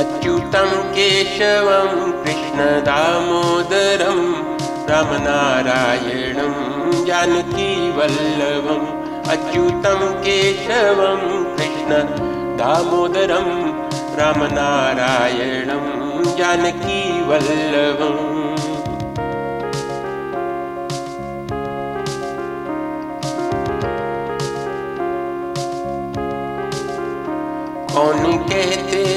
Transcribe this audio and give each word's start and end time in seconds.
अच्युतं 0.00 0.70
केशवं 0.94 1.92
कृष्णदामोदरं 2.24 4.18
रामनारायणं 4.90 6.54
जानकीवल्लभम् 7.06 8.86
अच्युतं 9.34 10.02
केशवं 10.26 11.22
कृष्ण 11.56 12.02
दामोदरं 12.60 13.48
रामनारायणं 14.20 15.86
जानकीवल्लभम् 16.38 18.24
कौन 27.96 28.24
कहते 28.48 29.15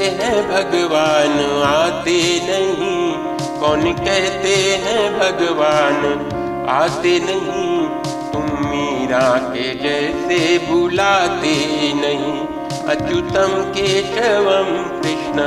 कौन 3.60 3.92
कहते 3.92 4.54
हैं 4.82 5.12
भगवान? 5.12 6.26
आते 6.68 7.18
नहीं, 7.18 7.88
तुम 8.32 8.42
मीरा 8.42 9.38
के 9.38 9.74
जैसे 9.74 10.58
बुलाते 10.72 11.54
नहीं। 11.94 12.46
अच्युतम 12.86 13.52
केशवम 13.72 15.00
कृष्ण, 15.00 15.42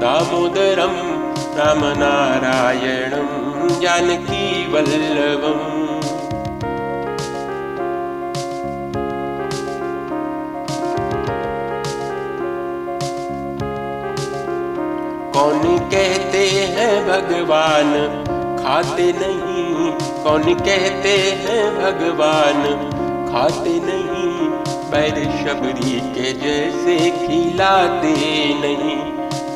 दामोदरम 0.00 0.96
राम 1.58 1.80
नारायणम 1.98 3.80
जानकी 3.80 4.72
वल्लभम। 4.72 5.79
कौन 15.40 15.78
कहते 15.78 16.48
हैं 16.48 17.06
भगवान? 17.06 17.92
खाते 18.64 19.12
नहीं। 19.12 19.90
कौन 20.24 20.54
कहते 20.54 21.12
हैं 21.18 21.74
भगवान? 21.74 22.62
खाते 23.32 23.70
नहीं। 23.70 24.48
पैर 24.90 25.14
शबरी 25.14 26.00
के 26.00 26.32
जैसे 26.32 27.10
खिलाते 27.10 28.14
नहीं। 28.54 28.96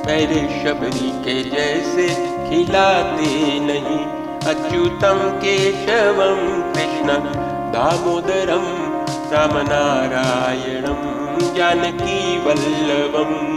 पैर 0.03 0.29
शबरी 0.33 1.11
के 1.11 1.51
जैसे 1.51 2.09
खिलाते 2.49 3.61
नहीं। 3.61 4.07
अच्युतम 4.55 5.31
केशवम 5.31 6.73
कृष्ण 6.73 7.19
दामोदरम 7.73 8.65
रामनारायणम 9.33 11.15
जानकी 11.55 12.39
वल्लभम 12.39 13.55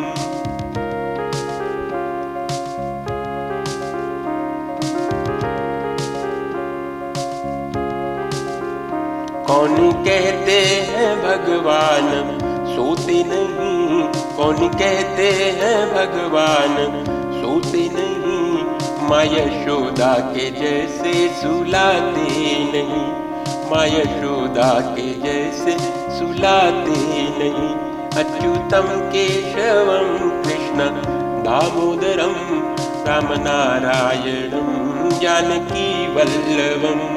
कौन 9.47 9.91
कहते 9.91 10.61
हैं 10.61 11.17
भगवान? 11.17 12.37
सोते 12.75 13.13
नहीं। 13.13 14.37
कौन 14.37 14.67
कहते 14.67 15.31
हैं 15.31 15.89
भगवान? 15.89 17.03
सोते 17.41 17.89
नहीं। 17.93 18.63
माया 19.09 19.65
शोदा 19.65 20.13
के 20.13 20.51
जैसे 20.51 21.41
सुलाते 21.41 22.71
नहीं। 22.71 23.71
माया 23.71 23.89
शोदा 23.89 24.79
के 24.79 25.01
जैसे 25.01 25.77
सुलाते 26.19 27.39
नहीं। 27.39 27.69
अच्युतम 28.23 28.87
केशवम 28.87 30.43
कृष्ण 30.43 30.89
दामोदरम 31.43 32.35
रामनारायणम 33.07 35.19
जानकी 35.19 36.15
वल्लभम। 36.15 37.16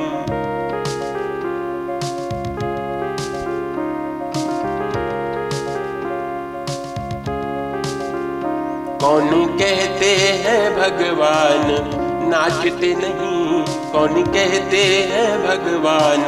कौन 9.01 9.47
कहते 9.47 10.07
हैं 10.07 10.73
भगवान? 10.73 11.91
नाचते 12.29 12.95
नहीं। 12.95 13.65
कौन 13.93 14.23
कहते 14.23 14.85
हैं 15.11 15.43
भगवान? 15.43 16.27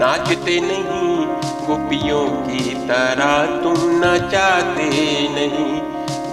नाचते 0.00 0.60
नहीं। 0.60 1.26
गोपियों 1.66 2.28
की 2.28 2.88
तरह 2.88 3.62
तुम 3.62 3.74
नचाते 3.78 4.88
नहीं। 5.28 5.80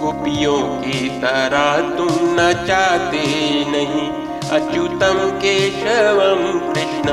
गोपियों 0.00 0.58
की 0.58 1.08
तरह 1.08 1.96
तुम 1.96 2.08
नचाते 2.22 3.24
नहीं। 3.68 4.08
अच्युतम 4.48 5.30
केशवम 5.30 6.72
कृष्ण, 6.72 7.10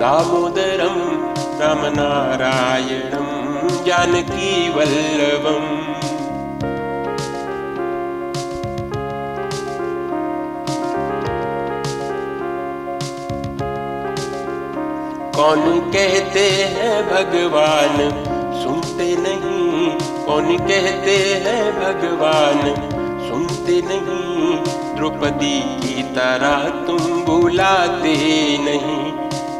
दामोदरम 0.00 0.96
रामनारायणम, 1.62 3.26
जानकी 3.84 4.68
वल्लभम। 4.68 5.75
कौन 15.36 15.80
कहते 15.80 16.50
हैं 16.50 17.06
भगवान? 17.06 17.96
सुनते 18.62 19.16
नहीं। 19.16 19.90
कौन 20.26 20.56
कहते 20.58 21.16
हैं 21.16 21.72
भगवान? 21.72 22.74
सुनते 23.28 23.82
नहीं। 23.84 24.56
द्रौपदी 24.96 25.60
की 25.60 26.02
तरह 26.02 26.86
तुम 26.86 26.98
बुलाते 26.98 28.16
नहीं। 28.58 29.12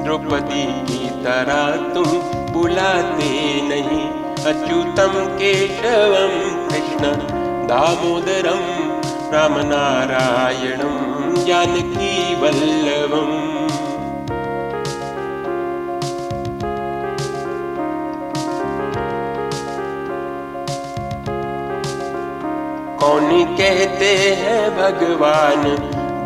द्रौपदी 0.05 0.65
की 0.65 1.09
तरह 1.09 1.95
तुम 1.95 2.19
बुलाते 2.53 3.61
नहीं। 3.63 4.27
अच्युतम 4.45 5.27
केशवम 5.37 6.67
कृष्ण, 6.69 7.11
दामोदरम, 7.67 8.61
रामनारायणम, 9.35 10.97
जानकी 11.45 12.35
वल्लभम। 12.41 13.36
कौन 23.01 23.45
कहते 23.45 24.17
हैं 24.17 24.71
भगवान? 24.71 25.62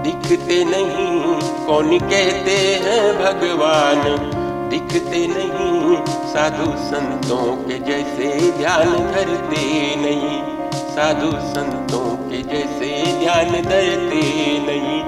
दिखते 0.03 0.65
नहीं। 0.65 1.41
कौन 1.67 1.99
कहते 1.99 2.81
हैं 2.83 3.19
भगवान? 3.19 4.31
दिखते 4.71 5.27
नहीं। 5.27 5.97
साधु 6.07 6.71
संतों 6.79 7.57
के 7.57 7.79
जैसे 7.79 8.51
ध्यान 8.51 8.93
धरते 8.93 9.97
नहीं। 9.97 10.43
साधु 10.75 11.31
संतों 11.33 12.31
के 12.31 12.43
जैसे 12.43 13.19
ध्यान 13.19 13.53
धरते 13.53 14.23
नहीं। 14.67 15.03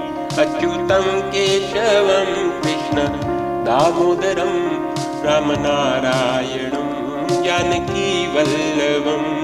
अच्युतम 0.45 1.21
केशवम 1.21 2.61
कृष्ण 2.61 2.97
दामोदरम 3.65 4.69
रामनारायणम 5.29 6.93
जानकी 7.43 8.27
वल्लभम। 8.27 9.42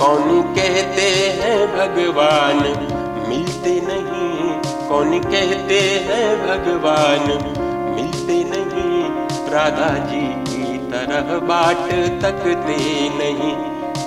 कौन 0.00 0.42
कहते 0.42 1.08
हैं 1.40 1.66
भगवान? 1.66 2.56
मिलते 3.28 3.80
नहीं। 3.84 4.60
कौन 4.88 5.18
कहते 5.18 5.80
हैं 5.80 6.46
भगवान? 6.46 7.54
मिलते 7.96 8.44
नहीं। 8.44 9.26
राधा 9.50 9.98
जी 9.98 10.26
की 10.26 10.78
तरह 10.78 11.38
बाट 11.38 11.90
तकते 12.22 12.76
नहीं। 13.08 13.56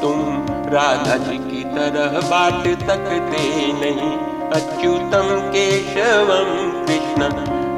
तुम 0.01 0.45
राधा 0.73 1.17
जी 1.17 1.37
की 1.37 1.63
तरह 1.63 2.27
बाट 2.29 2.67
तकते 2.67 3.71
नहीं। 3.73 4.17
अच्युतम 4.49 5.39
केशवम 5.49 6.85
कृष्ण 6.85 7.29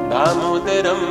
दामोदरम 0.09 1.01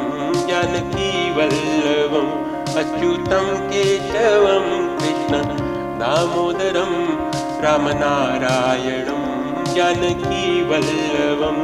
जानकीवल्लभम् 0.48 2.32
अच्युतं 2.80 3.46
केशवं 3.70 4.66
कृष्ण 4.98 5.42
दामोदरं 6.00 6.94
रामनारायणं 7.64 9.22
जानकीवल्लभम् 9.76 11.62